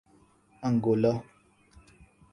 [0.63, 1.23] Angola